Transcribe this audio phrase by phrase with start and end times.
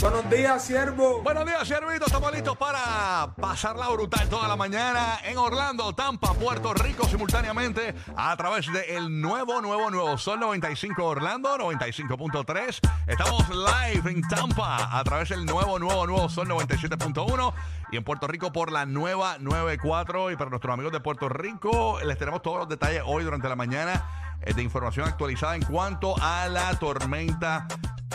[0.00, 1.22] Buenos días, siervo.
[1.22, 2.06] Buenos días, Siervito.
[2.06, 8.36] Estamos listos para pasarla brutal toda la mañana en Orlando, Tampa, Puerto Rico, simultáneamente a
[8.36, 12.78] través del nuevo, nuevo, nuevo Sol 95 Orlando, 95.3.
[13.08, 17.52] Estamos live en Tampa a través del nuevo, nuevo, nuevo Sol 97.1
[17.90, 20.30] y en Puerto Rico por la nueva 94.
[20.30, 23.56] Y para nuestros amigos de Puerto Rico, les tenemos todos los detalles hoy durante la
[23.56, 27.66] mañana de información actualizada en cuanto a la tormenta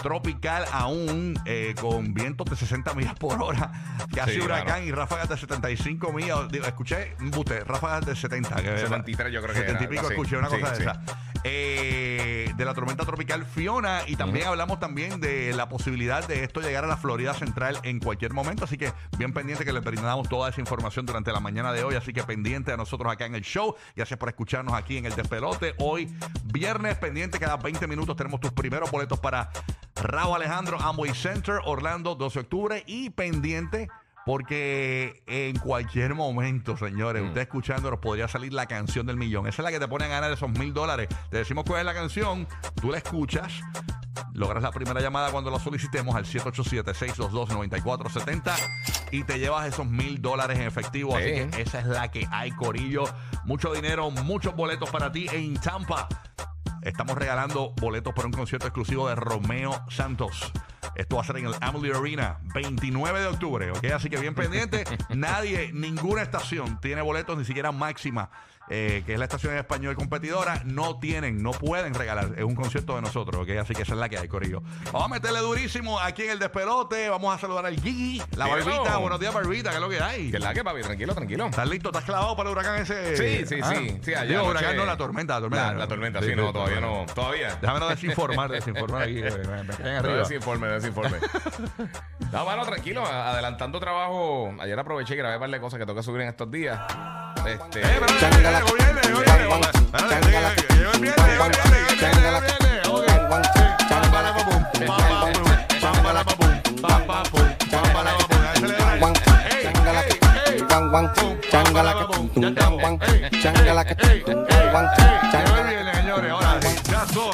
[0.02, 3.72] tropical aún eh, con vientos de 60 millas por hora,
[4.14, 4.84] casi Sí, huracán claro.
[4.86, 6.50] y ráfagas de 75 millas.
[6.50, 8.56] Digo, escuché, usted, ráfagas de 70.
[8.56, 10.14] Que 73 yo creo que 70 y pico, así.
[10.14, 10.84] escuché una Sí, cosa sí.
[10.84, 11.02] de esa.
[11.44, 16.62] Eh, de la tormenta tropical Fiona y también hablamos también de la posibilidad de esto
[16.62, 20.30] llegar a la Florida Central en cualquier momento, así que bien pendiente que le brindamos
[20.30, 23.36] toda esa información durante la mañana de hoy, así que pendiente a nosotros acá en
[23.36, 28.16] el show, gracias por escucharnos aquí en el despelote, hoy viernes pendiente cada 20 minutos
[28.16, 29.50] tenemos tus primeros boletos para
[29.96, 33.90] Raúl Alejandro Amway Center, Orlando 12 de octubre y pendiente
[34.26, 39.48] porque en cualquier momento, señores, usted escuchándonos podría salir la canción del millón.
[39.48, 41.08] Esa es la que te pone a ganar esos mil dólares.
[41.30, 42.48] Te decimos cuál es la canción,
[42.82, 43.54] tú la escuchas,
[44.34, 48.54] logras la primera llamada cuando la solicitemos al 787-622-9470
[49.12, 51.16] y te llevas esos mil dólares en efectivo.
[51.18, 51.32] Así Sí.
[51.52, 53.04] que esa es la que hay, Corillo.
[53.46, 56.08] Mucho dinero, muchos boletos para ti en Tampa.
[56.82, 60.52] Estamos regalando boletos para un concierto exclusivo de Romeo Santos.
[60.96, 63.86] Esto va a ser en el Amalie Arena, 29 de octubre, ¿ok?
[63.96, 64.84] Así que bien pendiente.
[65.10, 68.30] Nadie, ninguna estación tiene boletos, ni siquiera Máxima,
[68.70, 72.32] eh, que es la estación en español competidora, no tienen, no pueden regalar.
[72.38, 73.50] Es un concierto de nosotros, ¿ok?
[73.62, 74.62] Así que esa es la que hay, Corillo.
[74.92, 77.10] Vamos a meterle durísimo aquí en el despelote.
[77.10, 78.66] Vamos a saludar al Gigi, la Dímelo.
[78.66, 78.98] barbita.
[78.98, 80.32] Buenos días, barbita, ¿qué es lo que hay?
[80.32, 80.82] ¿Qué es la que, papi?
[80.82, 81.46] Tranquilo, tranquilo.
[81.48, 81.90] ¿Estás listo?
[81.90, 83.18] ¿Estás clavado para el huracán ese?
[83.18, 83.74] Sí, sí, Ah.
[83.76, 84.00] sí.
[84.02, 85.72] sí allá Digo, huracán no, la tormenta, la tormenta.
[85.74, 87.06] La, la tormenta, sí, no, todavía no.
[87.14, 87.56] Todavía.
[87.62, 89.22] Déjame no desinformar, desinformar aquí.
[89.22, 91.18] me- No, desinforme, desinforme.
[92.32, 94.54] no, bueno, tranquilo, adelantando trabajo.
[94.60, 96.80] Ayer aproveché y grabé un par de cosas que tengo que subir en estos días.
[97.46, 97.82] Este.
[97.82, 99.04] Eh, eh, eh,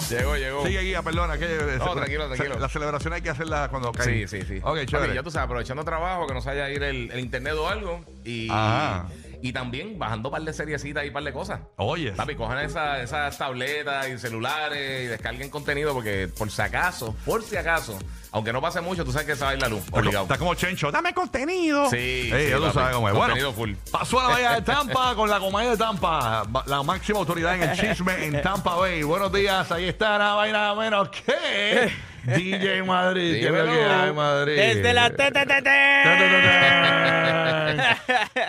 [0.09, 0.65] llegó llegó.
[0.65, 1.37] Sigue guía, perdona.
[1.37, 2.59] Que, No, tranquilo, tranquilo.
[2.59, 4.27] La celebración hay que hacerla cuando cae.
[4.27, 4.59] Sí, sí, sí.
[4.63, 5.13] Ok, chévere.
[5.13, 8.03] ya tú sabes, aprovechando trabajo, que no se haya ir el, el internet o algo.
[8.23, 9.07] Y, Ajá.
[9.41, 11.59] Y también bajando un par de seriecitas y un par de cosas.
[11.77, 12.11] Oye.
[12.11, 17.41] Papi, cojan esa- esas tabletas y celulares y descarguen contenido porque por si acaso, por
[17.43, 17.97] si acaso,
[18.31, 19.79] aunque no pase mucho, tú sabes que se va a ir la luz.
[19.79, 20.23] Está como- Obligado.
[20.25, 20.91] Está como Chencho.
[20.91, 21.89] Dame contenido.
[21.89, 22.73] Sí, Ey, sí, ya tú papi.
[22.73, 23.13] sabes cómo es.
[23.15, 23.73] Bueno, Contenido full.
[23.91, 26.43] pasó a la Bahía de Tampa con la comedia de Tampa.
[26.47, 29.03] Ba- La máxima autoridad en el chisme en Tampa Bay.
[29.03, 29.71] Buenos días.
[29.71, 31.91] Ahí está nada más y nada menos que
[32.35, 33.33] DJ Madrid.
[33.39, 34.55] ¿Qué es lo que hay, Madrid?
[34.55, 35.67] Desde la TTTT.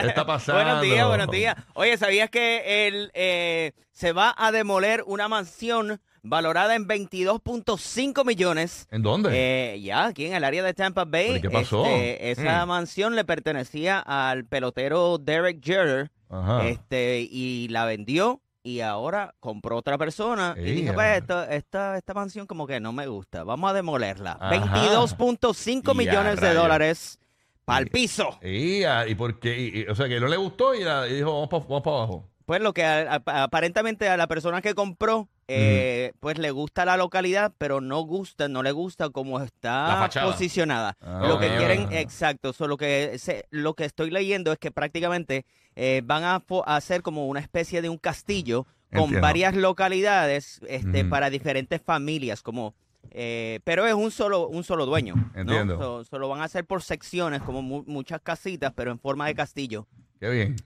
[0.01, 0.63] ¿Qué está pasando?
[0.63, 1.57] Buenos días, buenos días.
[1.75, 8.87] Oye, ¿sabías que el, eh, se va a demoler una mansión valorada en 22.5 millones?
[8.91, 9.31] ¿En dónde?
[9.33, 11.27] Eh, ya, aquí en el área de Tampa Bay.
[11.27, 11.85] ¿Pero y qué pasó?
[11.87, 12.69] Este, esa Mm.
[12.69, 16.67] mansión le pertenecía al pelotero Derek Jeter Ajá.
[16.69, 22.15] este, y la vendió y ahora compró otra persona y dijo, pues esta, esta, esta
[22.15, 24.33] mansión como que no me gusta, vamos a demolerla.
[24.41, 24.77] Ajá.
[24.77, 27.19] 22.5 Ya, millones de dólares
[27.65, 28.39] para el piso.
[28.43, 29.59] Y, ¿Y por qué?
[29.59, 31.83] Y- y- o sea, que no le gustó y, la- y dijo, vamos para vamos
[31.83, 32.30] pa abajo.
[32.51, 36.85] Pues lo que a- a- aparentemente a la persona que compró, eh, pues le gusta
[36.85, 40.97] la localidad, pero no gusta, no le gusta cómo está posicionada.
[41.01, 44.73] Ah, lo que quieren, exacto, so, lo, que se- lo que estoy leyendo es que
[44.73, 45.47] prácticamente
[45.77, 49.21] eh, van a, hacer como una especie de un castillo con Entiendo.
[49.21, 52.75] varias localidades este, para diferentes familias, como
[53.13, 55.15] eh, pero es un solo un solo dueño.
[55.15, 55.41] ¿no?
[55.41, 55.79] Entiendo.
[55.79, 59.29] So- so lo van a hacer por secciones, como mu- muchas casitas, pero en forma
[59.29, 59.87] de castillo.
[60.19, 60.57] Qué bien.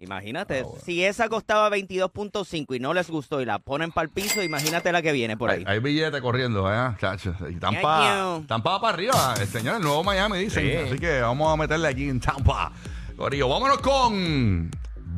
[0.00, 0.80] Imagínate, Ah, bueno.
[0.84, 4.90] si esa costaba 22.5 y no les gustó y la ponen para el piso, imagínate
[4.92, 5.62] la que viene por ahí.
[5.66, 6.94] Hay, hay billete corriendo, ¿eh?
[6.98, 7.34] Chacho.
[7.50, 8.40] Y Tampa.
[8.48, 9.34] Tampa para arriba.
[9.38, 10.64] El señor, el nuevo Miami, dicen.
[10.64, 10.74] Sí.
[10.76, 12.72] Así que vamos a meterle aquí en Tampa.
[13.16, 14.70] Corillo, vámonos con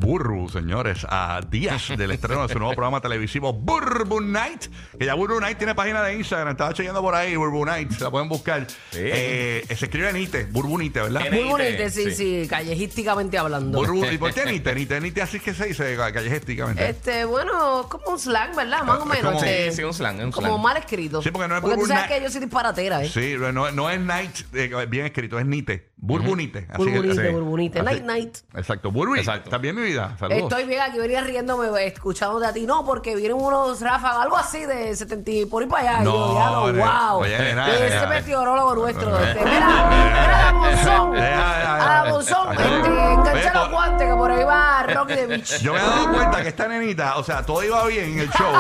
[0.07, 4.67] Burbu, señores, a días del estreno de su nuevo programa televisivo Burbu Night.
[4.99, 6.51] Que ya Burbu Night tiene página de Instagram.
[6.51, 7.93] Estaba chequeando por ahí, Burbu Night.
[7.93, 8.67] Se la pueden buscar.
[8.95, 11.23] Eh, se escribe Nite, Burbu Nite, ¿verdad?
[11.31, 12.43] Bonito, Nite, sí, sí.
[12.43, 13.79] sí, callejísticamente hablando.
[13.79, 14.75] Burbu, ¿Y por qué Nite?
[14.75, 16.89] Nite, Nite, así es que se dice callejísticamente.
[16.89, 18.83] Este, bueno, como un slang, ¿verdad?
[18.83, 19.23] Más o menos.
[19.35, 20.63] como- este, Sí, sí, un slang, un Como slang.
[20.63, 21.23] mal escrito.
[21.23, 22.19] Sí, porque no es tú Burbu sabes Night.
[22.19, 23.09] que yo soy disparatera, ¿eh?
[23.09, 25.92] Sí, no, no es Night, eh, bien escrito, es Nite.
[26.05, 26.67] Burbu Nite.
[26.69, 27.33] así que- Burbunite, sí.
[27.33, 27.79] burbunite.
[27.79, 28.37] así- Night, night.
[28.57, 28.91] Exacto.
[28.91, 29.45] Burbu, Exacto.
[29.45, 30.17] ¿estás bien, mi vida?
[30.19, 30.43] Saludos.
[30.43, 32.67] Estoy bien aquí, venía riéndome, escuchándote a ti.
[32.67, 36.01] No, porque vienen unos ráfagas, algo así de 70 y por ahí para allá.
[36.03, 37.21] y No, yo, ya wow.
[37.21, 38.07] oye, nena, ese nena.
[38.09, 39.17] meteorólogo nuestro.
[39.17, 41.13] Este, mira, mira a Monzón.
[41.13, 42.01] Deja, deja, deja.
[42.01, 45.61] A Monzón, Oye, este, oye, los por- guantes, que por ahí va Rocky de Beach.
[45.61, 48.31] Yo me he dado cuenta que esta nenita, o sea, todo iba bien en el
[48.31, 48.53] show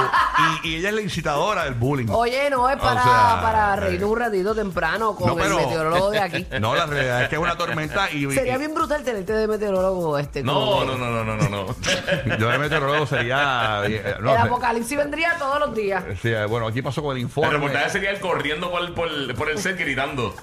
[0.62, 2.06] y, y ella es la incitadora del bullying.
[2.10, 5.58] Oye, no es O para, sea, para eh, reírnos un ratito temprano con no, pero-
[5.58, 6.46] el meteorólogo de aquí.
[6.60, 10.18] No, la realidad es que es una tormenta y, Sería bien brutal tenerte de meteorólogo
[10.18, 10.42] este.
[10.42, 11.66] No, no, no, no, no, no, no.
[12.38, 13.80] yo de meteorólogo sería.
[13.86, 16.04] eh, no el apocalipsis vendría todos los días.
[16.20, 17.52] Sí, eh, bueno, aquí pasó con el El informe.
[17.52, 20.34] reportaje sería él corriendo por el, por el, por el set gritando.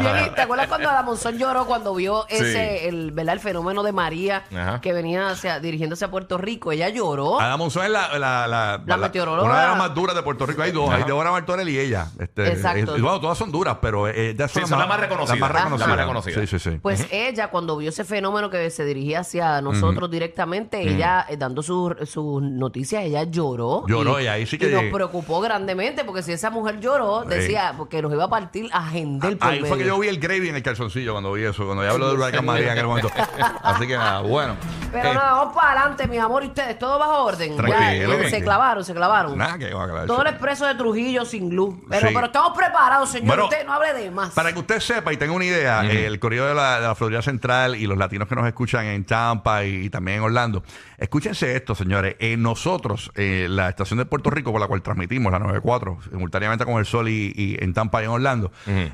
[0.00, 2.86] Bien, y ¿Te acuerdas cuando Ada Monzón lloró cuando vio ese, Sí.
[2.88, 3.34] el, ¿verdad?
[3.34, 4.80] el fenómeno de María Ajá.
[4.80, 6.72] que venía hacia, dirigiéndose a Puerto Rico?
[6.72, 7.40] Ella lloró.
[7.40, 9.48] Ada Monzón es la, la, la, La meteoróloga.
[9.48, 10.62] Una de las más duras de Puerto Rico.
[10.62, 10.90] Hay dos.
[10.90, 12.08] Hay Deborah Martorell y ella.
[12.18, 12.96] Este, Exacto.
[12.96, 15.38] eh, bueno, todas son duras, pero eh, ellas Sí, son las más reconocidas.
[15.68, 15.80] Más reconocidas.
[15.80, 16.50] Las más reconocidas.
[16.50, 16.78] Sí, sí, sí.
[16.80, 21.62] Pues ella, cuando vio ese fenómeno que se dirigía hacia nosotros directamente, ella, eh, dando
[21.62, 23.84] sus sus noticias, ella lloró.
[23.86, 28.00] Lloró, y ahí sí que- nos preocupó grandemente, porque si esa mujer lloró, decía, porque
[28.02, 30.56] nos iba a partir a Gendel por Ahí fue que yo vi el gravy en
[30.56, 33.10] el calzoncillo cuando vi eso, cuando ya habló de Huracán María en aquel momento.
[33.62, 34.56] Así que nada, bueno.
[34.92, 37.50] Pero Eh, nada, vamos para adelante, mi amor, y ustedes, todo bajo orden.
[37.50, 38.44] Ya, Tranquilo, eh, se tranquilo.
[38.44, 39.38] clavaron, se clavaron.
[39.38, 40.06] Nada que va a aclarar.
[40.06, 41.76] Todo el expreso de Trujillo sin luz.
[41.88, 42.14] Pero, Sí.
[42.14, 43.26] pero estamos preparados, señor.
[43.28, 44.30] Bueno, usted no hable de más.
[44.30, 46.94] Para que usted sepa y tenga una idea, eh, el corrido de la, de la
[46.94, 50.62] Florida Central y los latinos que nos escuchan en Tampa y, y también en Orlando,
[50.98, 52.16] escúchense esto, señores.
[52.18, 56.64] Eh, nosotros, eh, la estación de Puerto Rico por la cual transmitimos, la 94, simultáneamente
[56.64, 58.52] con el Sol y, y en Tampa y en Orlando,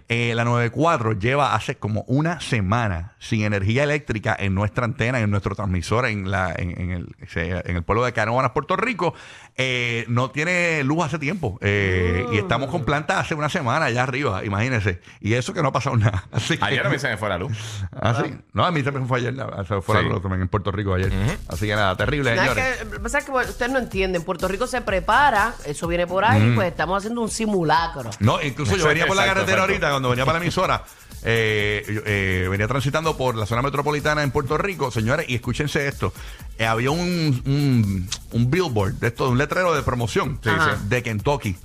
[0.08, 5.30] eh, la 94 lleva hace como una semana sin energía eléctrica en nuestra antena, en
[5.30, 9.14] nuestro transmisor en, la, en, en el, en el pueblo de Canóvanas, Puerto Rico.
[9.56, 14.02] Eh, no tiene luz hace tiempo eh, y estamos con planta hace una semana allá
[14.02, 15.00] arriba, imagínense.
[15.20, 16.24] Y eso que no ha pasado nada.
[16.46, 17.52] Así que- Ayer a mí se me fue la luz.
[17.92, 18.34] Ah, sí.
[18.52, 19.34] No, a mí también fue ayer.
[19.34, 20.08] la- Se fue la Sí.
[20.08, 21.12] luz también en Puerto Rico ayer.
[21.48, 22.64] Así que nada, terrible, Nada, señores.
[22.72, 24.22] es que, lo que pasa es que bueno, ustedes no entienden.
[24.22, 28.10] Puerto Rico se prepara, eso viene por ahí, pues estamos haciendo un simulacro.
[28.20, 29.72] No, incluso yo venía por la exacto, carretera exacto.
[29.72, 30.84] ahorita, cuando venía para la emisora,
[31.24, 35.88] eh, yo, eh, venía transitando por la zona metropolitana en Puerto Rico, señores, y escúchense
[35.88, 36.12] esto.
[36.58, 40.50] Eh, había un, un, un billboard de esto, un letrero de promoción sí.
[40.88, 41.56] de Kentucky.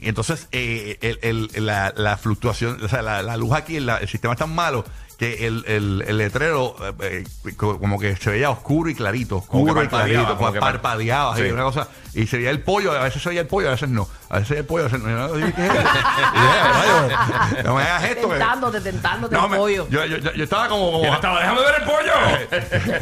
[0.00, 3.96] Y entonces eh, el- el- la, la fluctuación, o sea, la, la luz aquí, la-
[3.98, 4.84] el sistema es tan malo
[5.18, 9.40] que el, el- el letrero eh, eh, co- como que se veía oscuro y clarito,
[9.40, 11.50] Como que oscuro y clarito, como que par- parpadeaba, así, Sí.
[11.50, 11.88] una cosa,
[12.22, 14.38] y se veía el pollo, a veces se veía el pollo, a veces no, a
[14.38, 15.38] veces el pollo, a veces no.
[15.38, 15.88] Y yo, ¿qué es esto?
[16.34, 18.28] Y yo, "Rayo, no me hagas esto.
[18.28, 18.34] que-".
[18.36, 19.86] Tentándote, tentándote No, el me- pollo.
[19.90, 22.12] yo, yo, yo, yo estaba como, como estaba, déjame ver el pollo.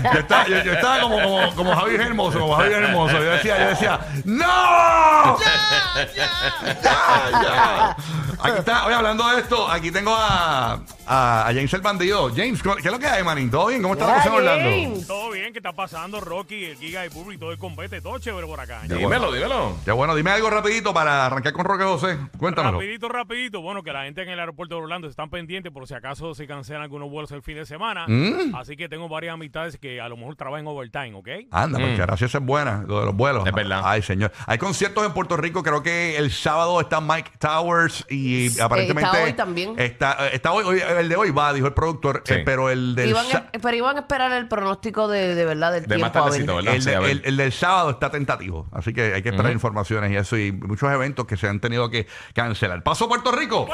[0.14, 3.12] yo estaba, yo, yo estaba como, como, como Javier Hermoso, como Javier Hermoso.
[3.14, 5.38] Yo decía, yo decía, ¡No!
[5.38, 6.08] ¡Ya!
[6.14, 6.81] ¡Ya!
[6.82, 7.96] ¡Ya!
[8.43, 10.72] Aquí está, oye, hablando de esto, aquí tengo a,
[11.06, 12.28] a, a James el bandido.
[12.34, 13.50] James, ¿qué es lo que hay, manín?
[13.50, 13.81] ¿Todo bien?
[13.81, 15.06] ¿Cómo está la cosa en Orlando?
[15.06, 18.00] Todo bien, ¿qué está pasando, Rocky, el Giga y y todo el combate?
[18.00, 18.82] Todo chévere por acá.
[19.08, 19.76] Dímelo, dímelo.
[19.86, 22.18] Ya bueno, dime algo rapidito para arrancar con Roque José.
[22.38, 22.78] Cuéntamelo.
[22.78, 23.60] Rapidito, rapidito.
[23.62, 26.46] Bueno, que la gente en el aeropuerto de Orlando están pendientes por si acaso se
[26.46, 28.04] cancelan algunos vuelos el fin de semana.
[28.08, 28.54] Mm.
[28.54, 31.28] Así que tengo varias amistades que a lo mejor trabajan overtime, ¿ok?
[31.50, 33.46] Anda, porque ahora sí esa es buena, lo de los vuelos.
[33.46, 33.82] Es verdad.
[33.84, 34.32] Ay, señor.
[34.46, 39.10] Hay conciertos en Puerto Rico, creo que el sábado está Mike Towers y aparentemente...
[39.10, 39.74] está hoy también.
[39.79, 42.34] Está, está hoy, hoy- el de hoy va, dijo el productor, Sí.
[42.34, 43.10] eh, pero el del...
[43.10, 46.19] Iban a- pero iban a esperar el pronóstico de, de verdad del De más tiempo.
[46.19, 46.46] a ver.
[46.46, 46.74] tardecito, ¿verdad?
[46.74, 47.10] el, Sí, de- a ver.
[47.10, 50.53] el- el del sábado está tentativo, así que hay que esperar informaciones y eso y
[50.53, 52.82] muchos eventos que se han tenido que cancelar.
[52.82, 53.69] Paso a Puerto Rico.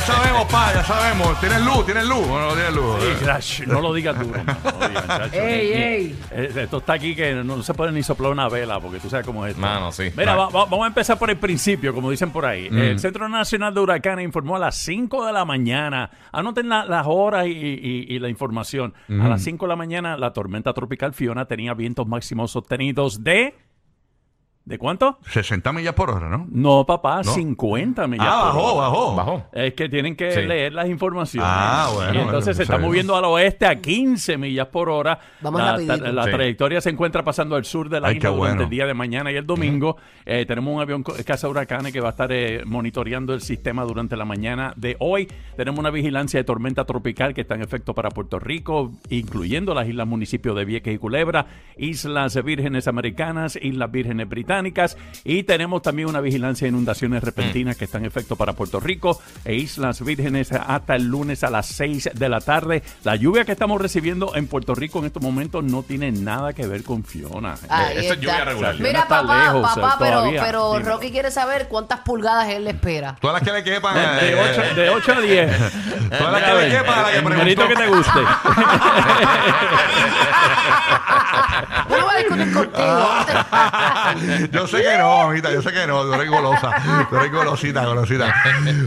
[0.00, 1.40] Ya sabemos, pa, ya sabemos.
[1.40, 1.84] ¿Tienes luz?
[1.84, 2.26] ¿Tienes luz?
[2.26, 2.96] No, no tienes luz.
[3.00, 4.40] Sí, Crash, no lo digas duro.
[4.70, 5.34] No lo digas, chacho.
[5.42, 6.16] Ey, ey.
[6.30, 9.26] eh, Esto está aquí que no, se puede ni soplar una vela porque tú sabes
[9.26, 9.60] cómo es esto.
[9.60, 10.04] Mano, sí.
[10.16, 10.40] Mira, Right.
[10.54, 12.68] va- va- vamos a empezar por el principio, como dicen por ahí.
[12.70, 16.10] El Centro Nacional de Huracanes informó a las 5 de la mañana.
[16.32, 18.94] Anoten la- las horas y, y- y la información.
[19.08, 23.54] A las 5 de la mañana, la tormenta tropical Fiona tenía vientos máximos sostenidos de
[24.70, 25.18] ¿De cuánto?
[25.28, 26.46] 60 millas por hora, ¿no?
[26.48, 27.32] No, papá, No.
[27.32, 28.88] 50 millas Ah, por bajó, hora.
[28.88, 29.14] bajó.
[29.16, 29.44] Bajó.
[29.52, 30.42] Es que tienen que Sí.
[30.42, 31.50] leer las informaciones.
[31.52, 32.88] Ah, bueno, Y entonces bueno, se está sabemos.
[32.88, 35.18] moviendo al oeste a 15 millas por hora.
[35.40, 36.12] Vamos la, rapidito.
[36.12, 36.30] la Sí.
[36.30, 38.62] trayectoria se encuentra pasando al sur de la Ay, isla qué durante bueno.
[38.62, 39.96] el día de mañana y el domingo.
[40.24, 43.82] Eh, tenemos un avión co- caza huracanes que va a estar eh, monitoreando el sistema
[43.82, 45.26] durante la mañana de hoy.
[45.56, 49.88] Tenemos una vigilancia de tormenta tropical que está en efecto para Puerto Rico, incluyendo las
[49.88, 51.46] islas municipios de Vieques y Culebra,
[51.76, 54.59] Islas Vírgenes Americanas, Islas Vírgenes Británicas
[55.24, 59.20] y tenemos también una vigilancia de inundaciones repentinas que está en efecto para Puerto Rico
[59.44, 62.82] e Islas Vírgenes hasta el lunes a las 6 de la tarde.
[63.04, 66.66] La lluvia que estamos recibiendo en Puerto Rico en estos momentos no tiene nada que
[66.66, 67.54] ver con Fiona.
[67.68, 68.74] Ahí Eso es lluvia regular.
[68.78, 70.44] Mira, No está papá, lejos, papá, eh, pero, todavía.
[70.44, 70.78] pero.
[70.80, 73.16] Rocky quiere saber cuántas pulgadas él le espera.
[73.20, 73.94] Todas las que le quepan.
[73.94, 75.58] De, eh, 8, de 8 a 10.
[76.18, 78.12] Todas las que le quepan, a la que El numerito que preguntó.
[78.12, 78.30] te guste.
[81.90, 83.08] Yo no voy a discutir contigo.
[84.52, 86.02] Yo sé que no, mamita, yo sé que no.
[86.02, 86.74] Tú eres golosa.
[87.08, 88.34] Tú eres golosita, golosita.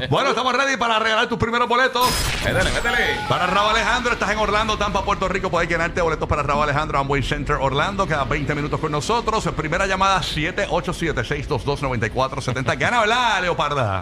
[0.10, 2.08] Bueno, estamos ready para regalar tus primeros boletos.
[2.44, 3.20] Métele, métele.
[3.28, 5.50] Para Raúl Alejandro, estás en Orlando, Tampa, Puerto Rico.
[5.50, 8.08] Puedes ganarte boletos para Raúl Alejandro Amway Center Orlando.
[8.08, 9.48] Cada 20 minutos con nosotros.
[9.56, 12.78] Primera llamada 787-622-9470.
[12.78, 14.02] Gana, ¿verdad, Leoparda?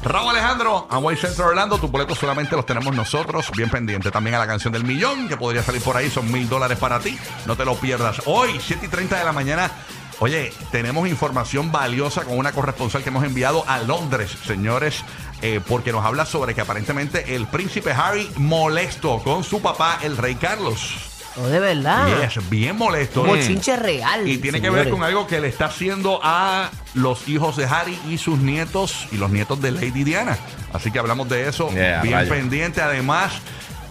[0.03, 4.39] Raúl Alejandro, Amway Center Orlando, tus boletos solamente los tenemos nosotros, bien pendiente también a
[4.39, 7.57] la canción del millón, que podría salir por ahí, son mil dólares para ti, no
[7.57, 8.23] te lo pierdas.
[8.25, 9.71] Hoy, 7 y 30 de la mañana,
[10.19, 15.05] oye, tenemos información valiosa con una corresponsal que hemos enviado a Londres, señores,
[15.43, 20.17] eh, porque nos habla sobre que aparentemente el príncipe Harry molesto con su papá, el
[20.17, 21.08] rey Carlos.
[21.41, 22.07] Oh, de verdad.
[22.23, 23.25] Yes, bien molesto.
[23.41, 24.27] Chinche real.
[24.27, 24.93] Y tiene que ver señores.
[24.95, 29.17] con algo que le está haciendo a los hijos de Harry y sus nietos y
[29.17, 30.37] los nietos de Lady Diana.
[30.73, 31.71] Así que hablamos de eso.
[31.71, 32.83] Yeah, bien pendiente.
[32.83, 33.33] Además,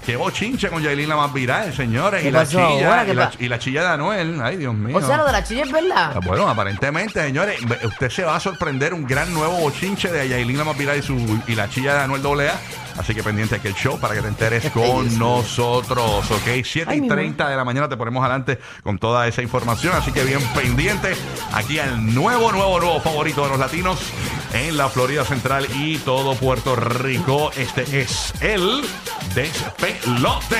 [0.06, 2.22] qué bochinche con Yailin la más viral, señores.
[2.22, 4.42] ¿Qué Y la, pasó chilla, y, la, pa- y la chilla de Anuel.
[4.42, 4.98] Ay, Dios mío.
[4.98, 6.12] O sea, lo de la chilla es verdad.
[6.16, 10.28] Ah, Bueno, aparentemente, señores, ve- usted se va a sorprender un gran nuevo bochinche de
[10.28, 12.60] Yailin la más viral y, su, y la chilla de Anuel AA.
[12.98, 16.64] Así que pendiente aquí el show para que te enteres con nosotros, ¿ok?
[16.64, 19.94] 7 Ay, y mi 30 de la mañana te ponemos adelante con toda esa información.
[19.96, 21.16] Así que bien pendiente
[21.54, 24.00] aquí al nuevo, nuevo, nuevo favorito de los latinos
[24.54, 27.52] en la Florida Central y todo Puerto Rico.
[27.56, 28.82] Este es el
[29.36, 30.58] Despelote.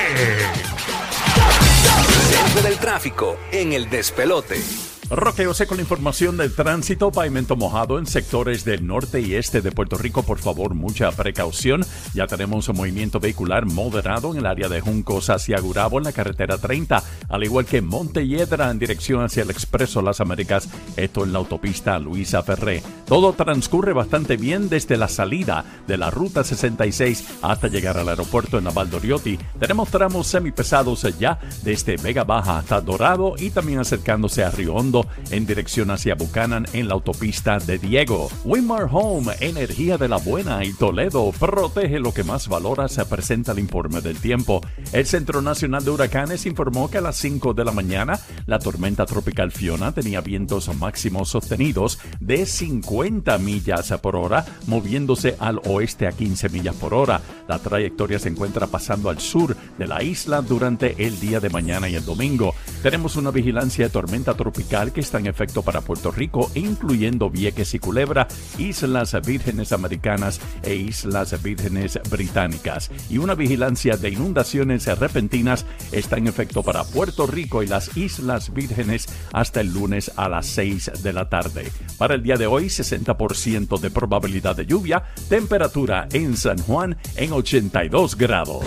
[2.30, 4.87] Centro del tráfico en el despelote.
[5.10, 9.62] Roque José con la información del tránsito, pavimento mojado en sectores del norte y este
[9.62, 10.22] de Puerto Rico.
[10.22, 11.82] Por favor, mucha precaución.
[12.12, 16.12] Ya tenemos un movimiento vehicular moderado en el área de Juncos hacia Gurabo en la
[16.12, 21.32] carretera 30, al igual que Montelledra en dirección hacia el Expreso Las Américas, esto en
[21.32, 22.82] la autopista Luisa Ferré.
[23.06, 28.58] Todo transcurre bastante bien desde la salida de la ruta 66 hasta llegar al aeropuerto
[28.58, 29.38] en Naval Doriotti.
[29.58, 34.97] Tenemos tramos semipesados ya desde Vega Baja hasta Dorado y también acercándose a Río Hondo
[35.30, 38.28] en dirección hacia Buchanan en la autopista de Diego.
[38.44, 43.52] Winmar Home, energía de la buena y Toledo, protege lo que más valora, se presenta
[43.52, 44.60] el informe del tiempo.
[44.92, 49.06] El Centro Nacional de Huracanes informó que a las 5 de la mañana la tormenta
[49.06, 56.12] tropical Fiona tenía vientos máximos sostenidos de 50 millas por hora, moviéndose al oeste a
[56.12, 57.20] 15 millas por hora.
[57.48, 61.88] La trayectoria se encuentra pasando al sur de la isla durante el día de mañana
[61.88, 62.54] y el domingo.
[62.82, 67.74] Tenemos una vigilancia de tormenta tropical que está en efecto para Puerto Rico, incluyendo Vieques
[67.74, 68.28] y Culebra,
[68.58, 72.90] Islas Vírgenes Americanas e Islas Vírgenes Británicas.
[73.08, 78.52] Y una vigilancia de inundaciones repentinas está en efecto para Puerto Rico y las Islas
[78.52, 81.70] Vírgenes hasta el lunes a las 6 de la tarde.
[81.96, 87.32] Para el día de hoy, 60% de probabilidad de lluvia, temperatura en San Juan en
[87.32, 88.64] 82 grados.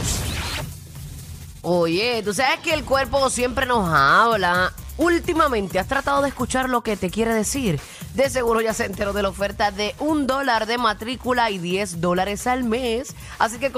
[1.64, 4.74] Oye, tú sabes que el cuerpo siempre nos habla.
[5.02, 7.80] Últimamente, ¿has tratado de escuchar lo que te quiere decir?
[8.14, 12.02] De seguro ya se enteró de la oferta de un dólar de matrícula y 10
[12.02, 13.16] dólares al mes.
[13.40, 13.72] Así que